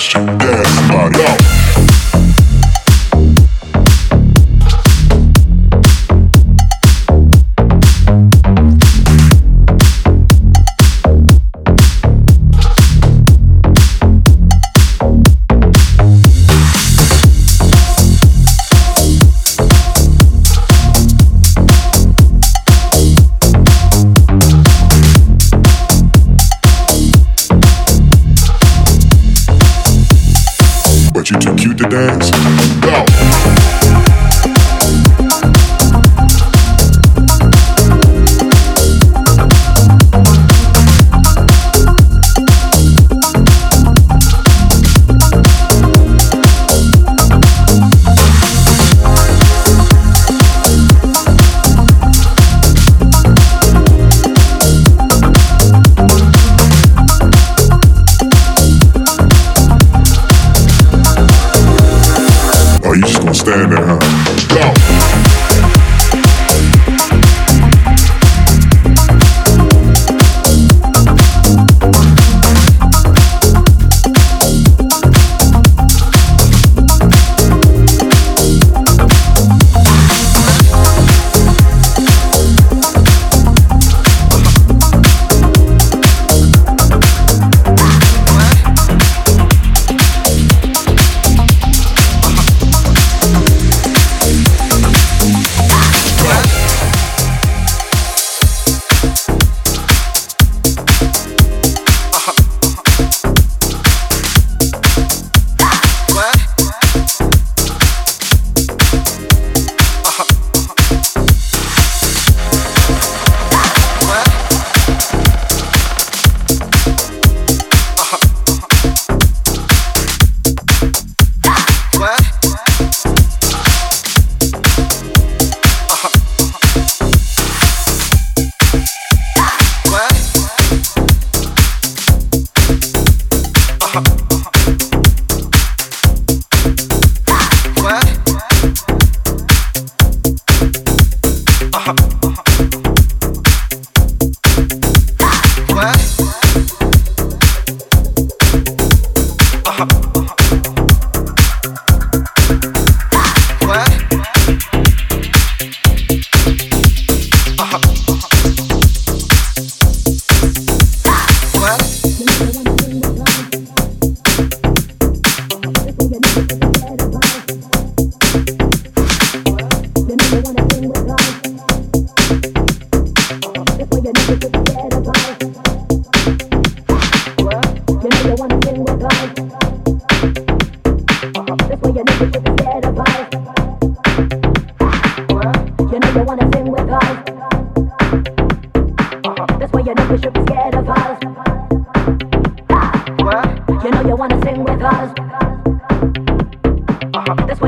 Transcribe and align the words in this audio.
question. 0.00 0.49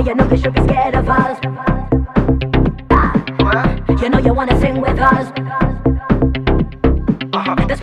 You 0.05 0.17
know 0.17 0.29
you 0.29 0.37
should 0.37 0.53
be 0.53 0.61
scared 0.63 0.95
of 0.97 1.09
us. 1.09 1.39
Ah, 2.91 3.77
you 4.03 4.09
know 4.09 4.19
you 4.19 4.35
wanna 4.35 4.61
sing 4.61 4.81
with 4.81 4.99
us. 4.99 5.31
That's 7.69 7.81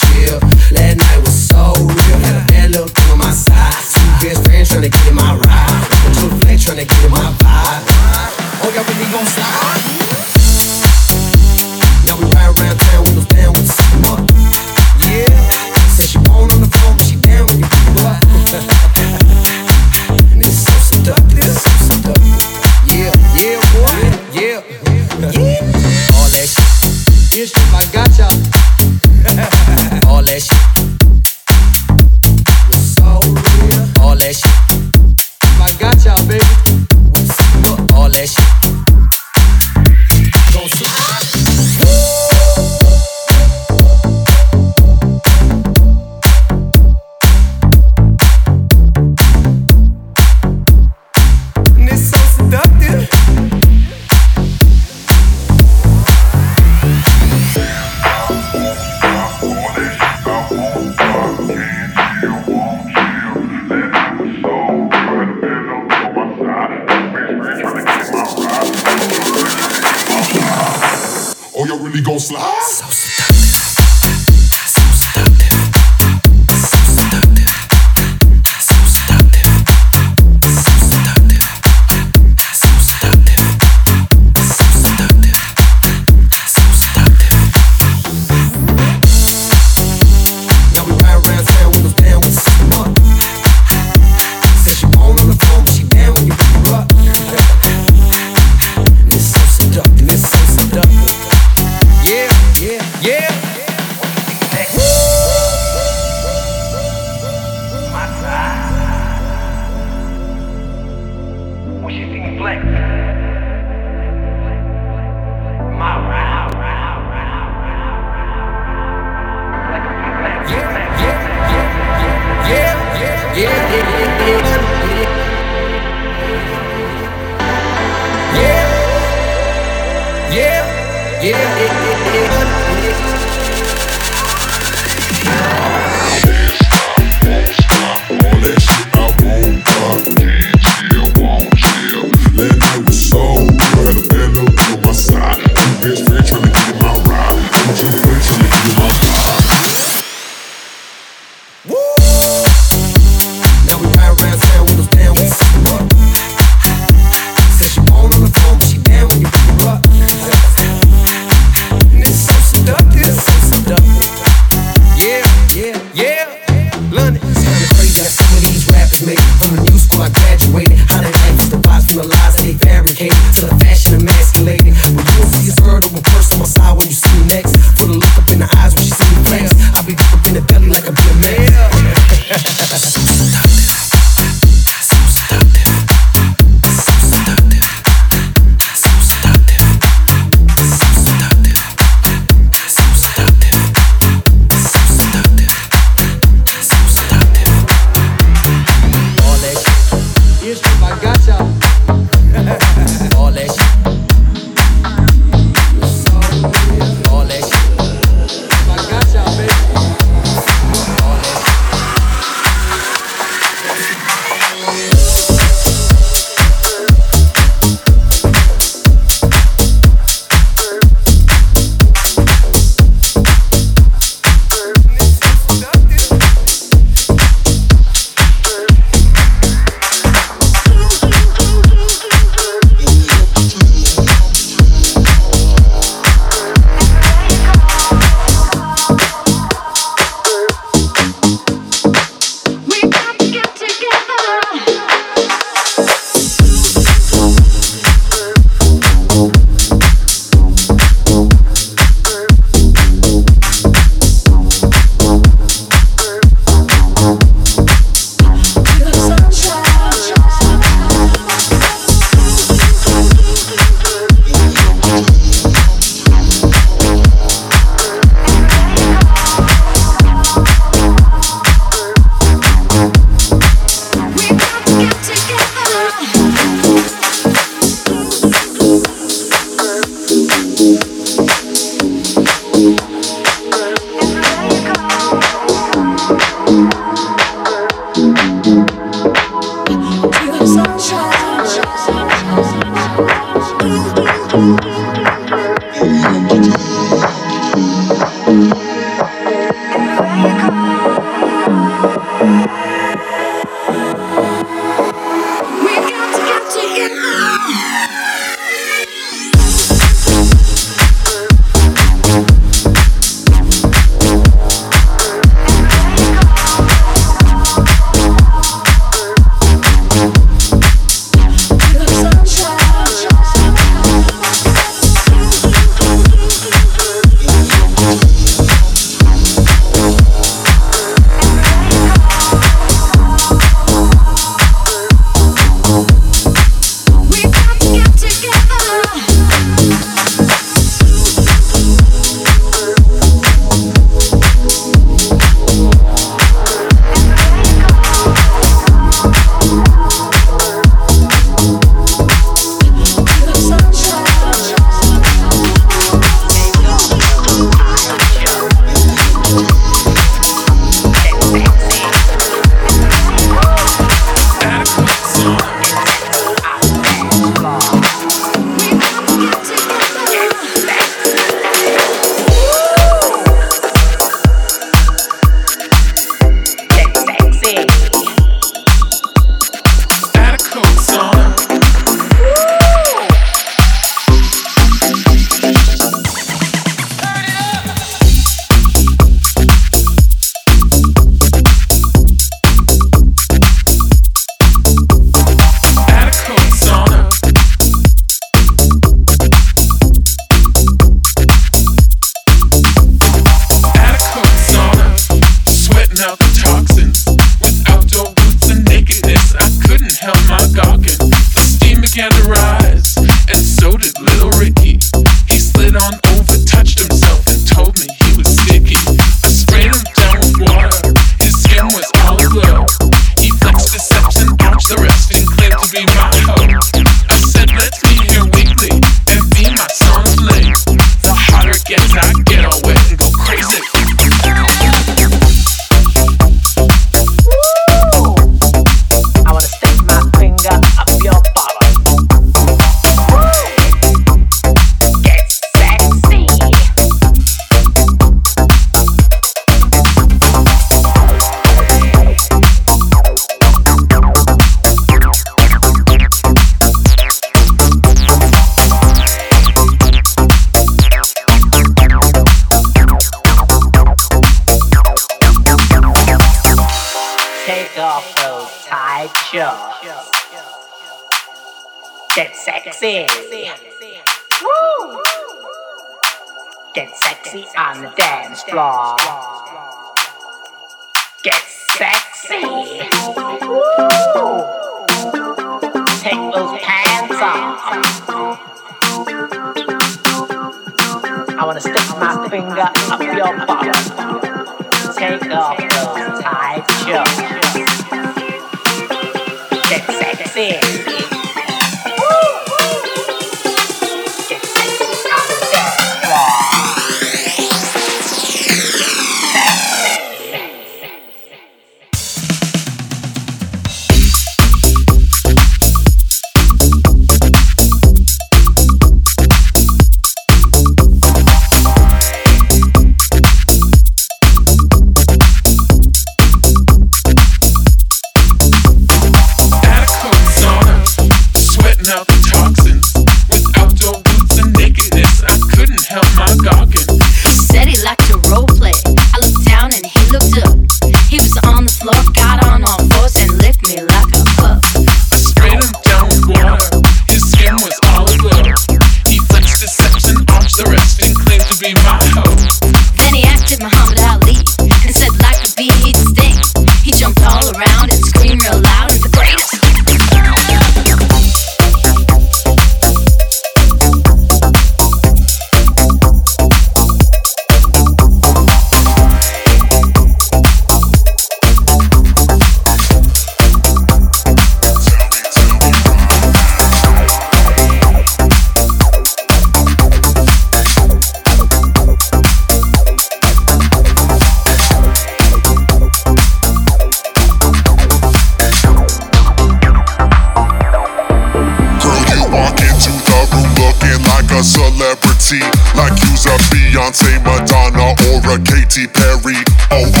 Katy 598.71 598.87
Perry. 598.87 599.35
Oh, 599.69 600.00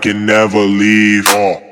can 0.00 0.24
never 0.24 0.60
leave. 0.60 1.24
Oh. 1.28 1.69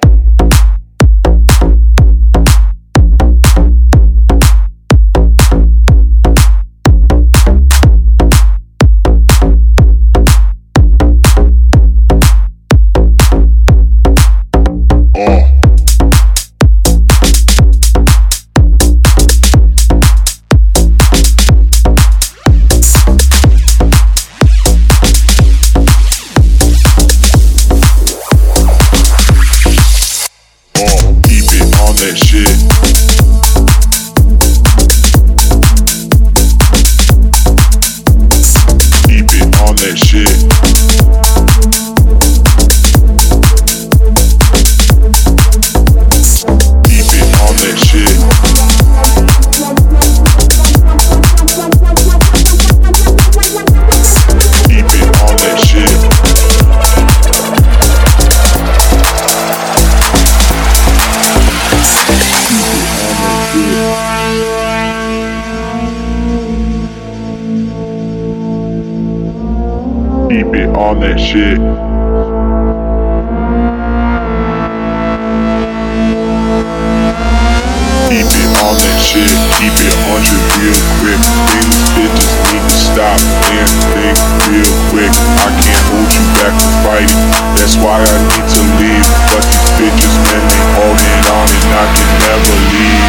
On 80.12 80.20
you 80.24 80.36
real 80.60 80.76
quick. 81.00 81.20
These 81.48 81.88
bitches 81.96 82.32
need 82.44 82.60
to 82.60 82.76
stop 82.76 83.20
and 83.56 83.68
think 83.96 84.20
real 84.52 84.68
quick. 84.92 85.12
I 85.16 85.48
can't 85.64 85.84
hold 85.88 86.12
you 86.12 86.24
back 86.36 86.52
from 86.60 86.74
fighting, 86.84 87.24
that's 87.56 87.76
why 87.80 88.04
I 88.04 88.16
need 88.28 88.44
to 88.52 88.62
leave. 88.76 89.08
But 89.32 89.48
these 89.48 89.70
bitches, 89.80 90.14
man, 90.28 90.44
they 90.44 90.60
holding 90.76 91.24
on 91.32 91.48
and 91.48 91.72
I 91.72 91.84
can 91.96 92.08
never 92.20 92.52
leave. 92.68 93.08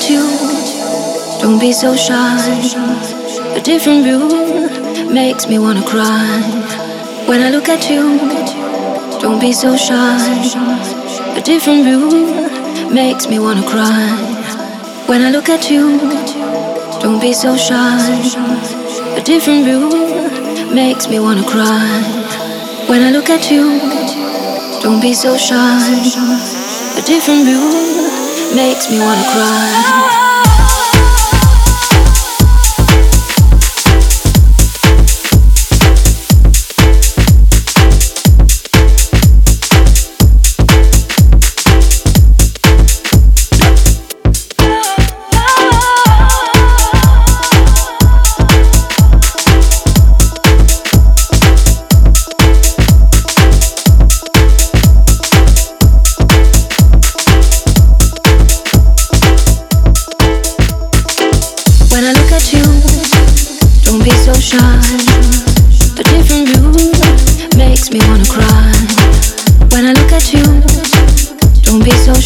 Uh. 0.00 1.72
so 1.72 1.96
shy. 1.96 2.38
A 3.56 3.60
different 3.60 4.04
view 4.04 4.28
makes 5.12 5.48
me 5.48 5.58
wanna 5.58 5.82
cry. 5.82 6.40
When 7.26 7.40
I 7.42 7.50
look 7.50 7.68
at 7.68 7.90
you, 7.90 8.18
don't 9.20 9.40
be 9.40 9.52
so 9.52 9.76
shy. 9.76 10.18
A 11.36 11.42
different 11.42 11.82
view 11.84 12.90
makes 12.92 13.28
me 13.28 13.40
wanna 13.40 13.66
cry. 13.66 14.08
When 15.08 15.22
I 15.22 15.30
look 15.32 15.48
at 15.48 15.68
you, 15.68 15.98
don't 17.02 17.20
be 17.20 17.32
so 17.32 17.56
shy. 17.56 17.98
A 19.16 19.22
different 19.22 19.64
view 19.64 19.88
makes 20.72 21.08
me 21.08 21.18
wanna 21.18 21.42
cry. 21.42 21.88
When 22.86 23.02
I 23.02 23.10
look 23.10 23.30
at 23.30 23.50
you, 23.50 23.80
don't 24.80 25.02
be 25.02 25.12
so 25.12 25.36
shy. 25.36 25.82
A 26.96 27.02
different 27.02 27.44
view 27.46 28.07
makes 28.58 28.90
me 28.90 28.98
wanna 28.98 29.22
cry. 29.22 30.07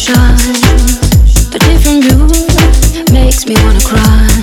emotion, 0.09 1.53
a 1.53 1.59
different 1.59 2.03
view 2.03 3.13
makes 3.13 3.45
me 3.45 3.55
wanna 3.63 3.79
cry. 3.79 4.42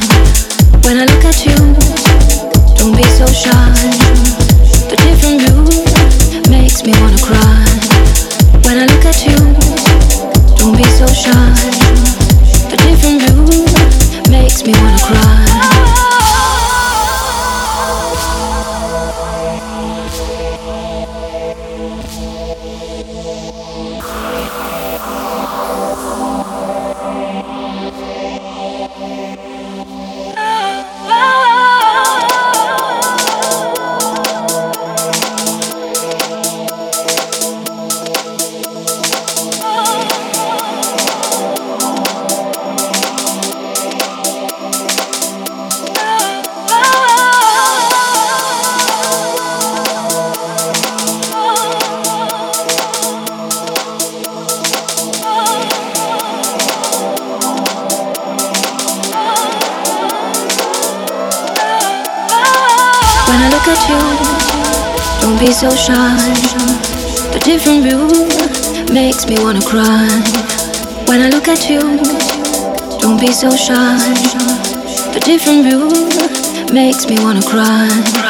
When 63.30 63.38
I 63.42 63.48
look 63.48 63.68
at 63.68 63.82
you, 63.88 64.00
don't 65.22 65.38
be 65.38 65.52
so 65.52 65.70
shy. 65.70 66.16
The 67.32 67.38
different 67.44 67.84
view 67.84 68.08
makes 68.92 69.24
me 69.28 69.36
wanna 69.38 69.62
cry. 69.62 70.08
When 71.06 71.20
I 71.22 71.28
look 71.28 71.46
at 71.46 71.70
you, 71.70 71.78
don't 72.98 73.20
be 73.20 73.30
so 73.30 73.54
shy. 73.54 73.98
The 75.14 75.20
different 75.24 75.62
view 75.62 76.74
makes 76.74 77.06
me 77.06 77.22
wanna 77.22 77.42
cry. 77.42 78.29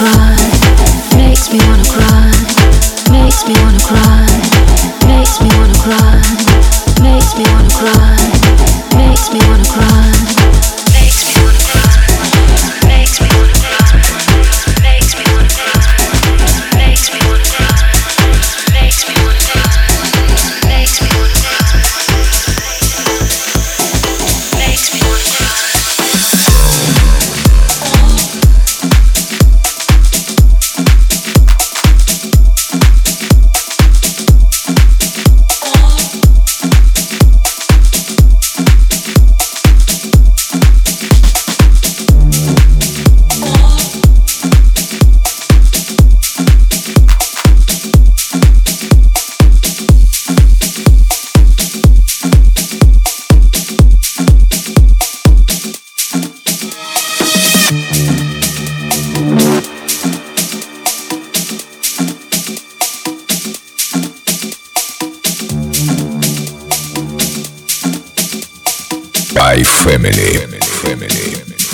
cry, 0.00 0.36
makes 1.14 1.52
me 1.52 1.58
wanna 1.68 1.84
cry, 1.84 2.32
makes 3.10 3.46
me 3.46 3.54
wanna 3.62 3.78
cry. 3.80 4.29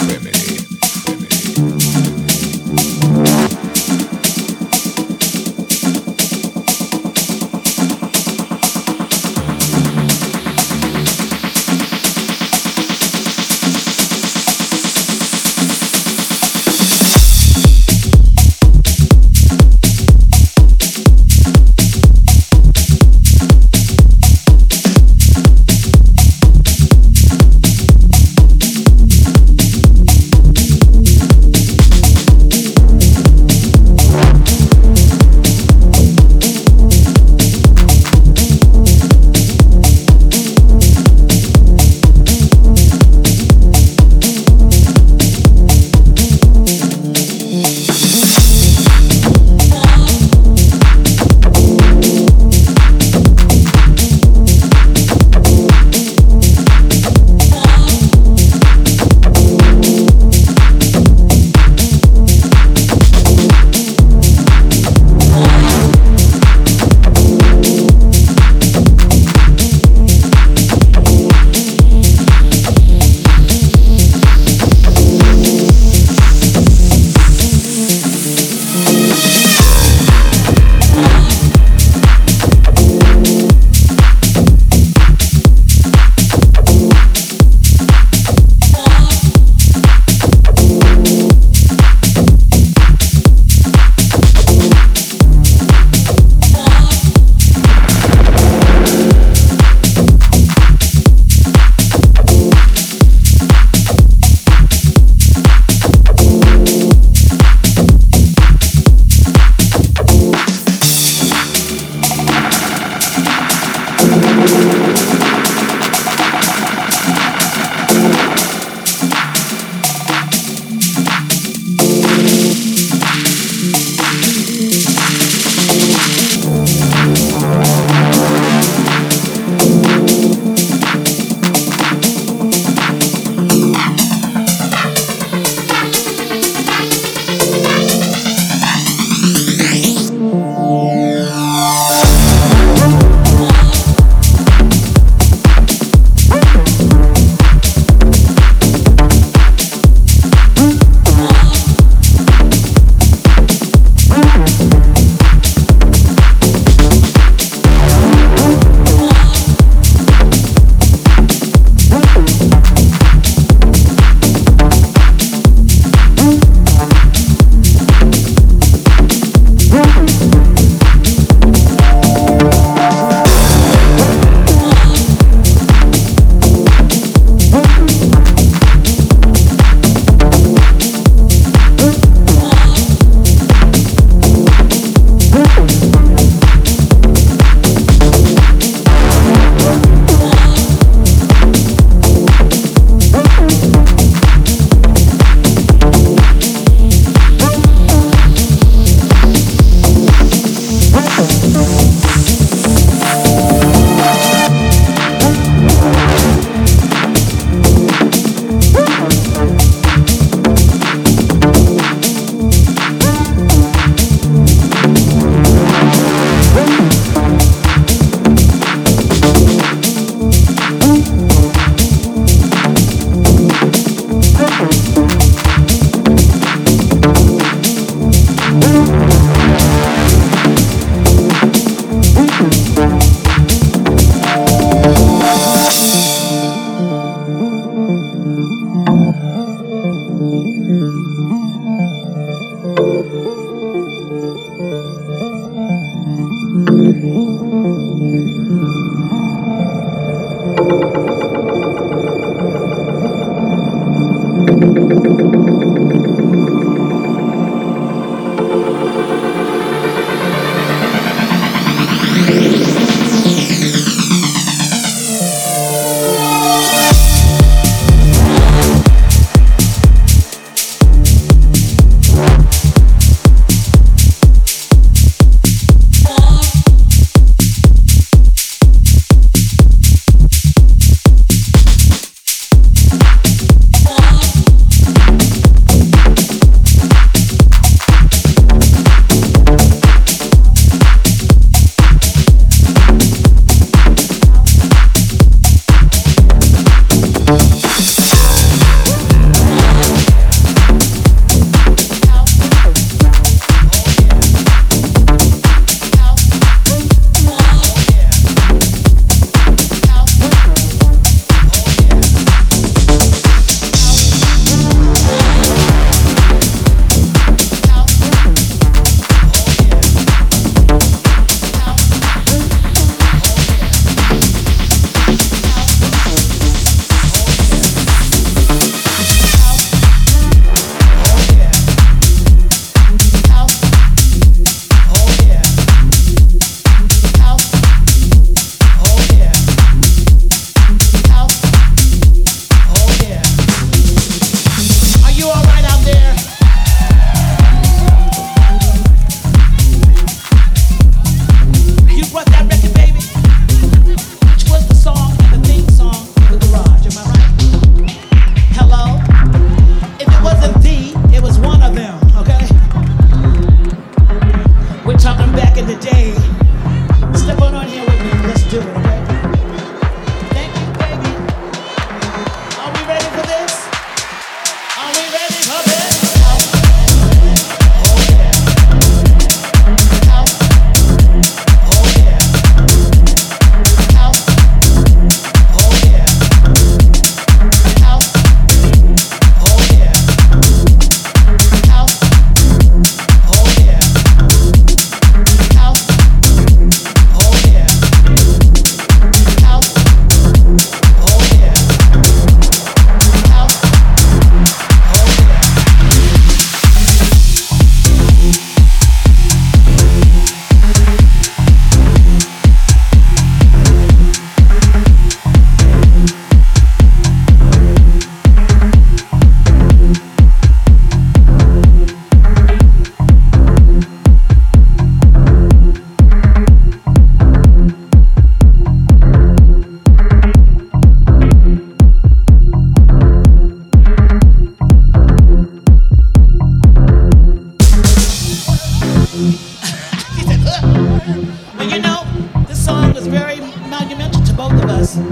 Remix. 0.04 0.35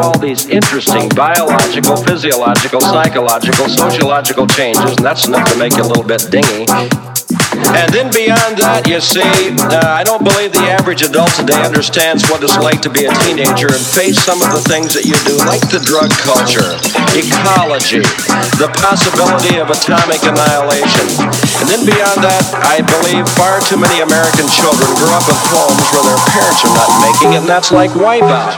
all 0.00 0.18
these 0.18 0.48
interesting 0.48 1.08
biological, 1.10 1.96
physiological, 1.96 2.80
psychological, 2.80 3.68
sociological 3.68 4.46
changes, 4.46 4.96
and 4.96 5.04
that's 5.04 5.26
enough 5.26 5.50
to 5.52 5.58
make 5.58 5.76
you 5.76 5.82
a 5.82 5.88
little 5.88 6.04
bit 6.04 6.26
dingy. 6.30 6.66
And 7.76 7.92
then 7.92 8.08
beyond 8.10 8.58
that, 8.58 8.88
you 8.88 8.98
see, 8.98 9.22
uh, 9.22 9.78
I 9.84 10.02
don't 10.02 10.24
believe 10.24 10.50
the 10.50 10.64
average 10.70 11.02
adult 11.02 11.30
today 11.36 11.58
understands 11.60 12.26
what 12.32 12.42
it's 12.42 12.56
like 12.56 12.80
to 12.82 12.90
be 12.90 13.04
a 13.04 13.12
teenager 13.26 13.68
and 13.68 13.82
face 13.82 14.16
some 14.22 14.40
of 14.40 14.50
the 14.50 14.62
things 14.64 14.96
that 14.96 15.04
you 15.04 15.14
do, 15.28 15.36
like 15.44 15.62
the 15.68 15.82
drug 15.84 16.08
culture, 16.24 16.78
ecology, 17.14 18.02
the 18.58 18.70
possibility 18.80 19.60
of 19.60 19.68
atomic 19.68 20.24
annihilation. 20.24 21.06
And 21.60 21.66
then 21.68 21.82
beyond 21.84 22.24
that, 22.24 22.42
I 22.64 22.80
believe 22.80 23.28
far 23.36 23.60
too 23.60 23.76
many 23.76 24.00
American 24.00 24.48
children 24.48 24.88
grow 24.96 25.12
up 25.12 25.26
in 25.28 25.36
homes 25.52 25.84
where 25.92 26.04
their 26.06 26.22
parents 26.32 26.64
are 26.64 26.74
not 26.74 26.90
making 27.04 27.36
it, 27.36 27.40
and 27.44 27.50
that's 27.50 27.70
like 27.70 27.92
wipeout. 27.92 28.56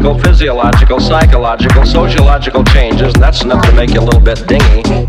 Physiological, 0.00 0.98
psychological, 0.98 1.84
sociological 1.84 2.64
changes, 2.64 3.12
and 3.12 3.22
that's 3.22 3.42
enough 3.42 3.60
to 3.66 3.72
make 3.72 3.92
you 3.92 4.00
a 4.00 4.06
little 4.06 4.20
bit 4.20 4.40
dingy. 4.48 5.04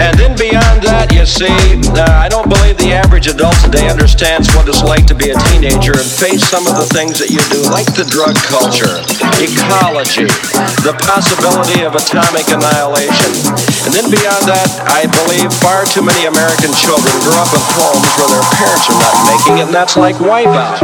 And 0.00 0.16
then 0.16 0.32
beyond 0.38 0.80
that, 0.86 1.12
you 1.12 1.28
see, 1.28 1.52
uh, 1.92 2.06
I 2.16 2.30
don't 2.32 2.48
believe 2.48 2.80
the 2.80 2.96
average 2.96 3.28
adult 3.28 3.58
today 3.60 3.90
understands 3.90 4.48
what 4.56 4.64
it's 4.64 4.80
like 4.80 5.04
to 5.12 5.14
be 5.14 5.28
a 5.28 5.36
teenager 5.52 5.92
and 5.92 6.08
face 6.08 6.40
some 6.46 6.64
of 6.64 6.80
the 6.80 6.88
things 6.88 7.20
that 7.20 7.28
you 7.28 7.42
do, 7.52 7.60
like 7.68 7.90
the 7.92 8.06
drug 8.08 8.32
culture, 8.48 9.04
ecology, 9.42 10.30
the 10.86 10.96
possibility 11.04 11.84
of 11.84 11.92
atomic 11.92 12.48
annihilation. 12.48 13.32
And 13.84 13.92
then 13.92 14.08
beyond 14.08 14.48
that, 14.48 14.68
I 14.88 15.04
believe 15.10 15.52
far 15.60 15.84
too 15.84 16.06
many 16.06 16.24
American 16.24 16.72
children 16.78 17.12
grow 17.26 17.36
up 17.36 17.52
in 17.52 17.62
homes 17.76 18.08
where 18.16 18.30
their 18.32 18.46
parents 18.56 18.86
are 18.88 19.00
not 19.02 19.14
making 19.28 19.54
it, 19.60 19.66
and 19.68 19.74
that's 19.74 20.00
like 20.00 20.16
wipeout. 20.16 20.80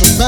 you 0.00 0.16
back. 0.16 0.27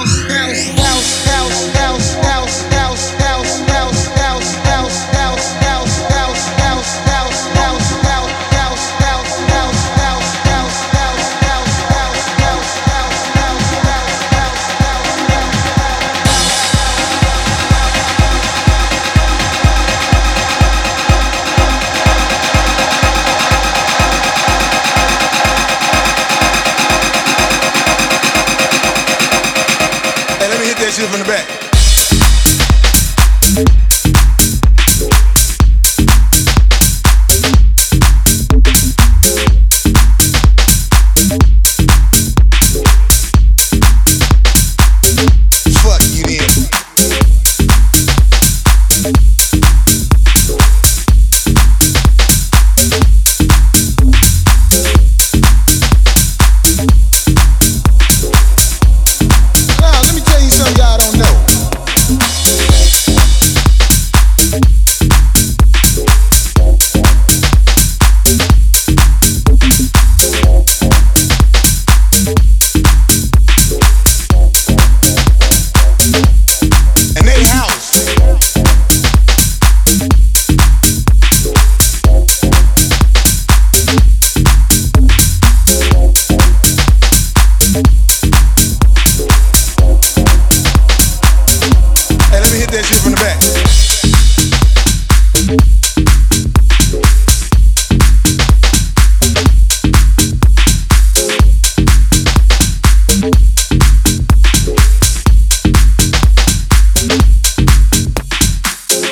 House, 0.00 0.39